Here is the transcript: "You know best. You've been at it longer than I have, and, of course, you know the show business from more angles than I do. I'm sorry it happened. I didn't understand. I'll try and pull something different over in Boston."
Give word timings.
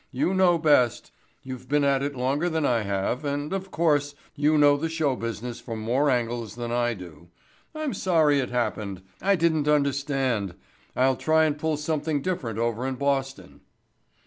"You 0.09 0.33
know 0.33 0.57
best. 0.57 1.11
You've 1.43 1.69
been 1.69 1.83
at 1.83 2.01
it 2.01 2.15
longer 2.15 2.49
than 2.49 2.65
I 2.65 2.81
have, 2.81 3.23
and, 3.23 3.53
of 3.53 3.69
course, 3.69 4.15
you 4.33 4.57
know 4.57 4.75
the 4.75 4.89
show 4.89 5.15
business 5.15 5.59
from 5.59 5.79
more 5.79 6.09
angles 6.09 6.55
than 6.55 6.71
I 6.71 6.95
do. 6.95 7.29
I'm 7.75 7.93
sorry 7.93 8.39
it 8.39 8.49
happened. 8.49 9.03
I 9.21 9.35
didn't 9.35 9.67
understand. 9.67 10.55
I'll 10.95 11.15
try 11.17 11.45
and 11.45 11.55
pull 11.55 11.77
something 11.77 12.23
different 12.23 12.57
over 12.57 12.87
in 12.87 12.95
Boston." 12.95 13.61